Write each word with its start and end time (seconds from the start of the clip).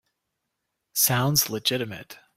Sounds 0.95 1.47
legitimate. 1.51 2.17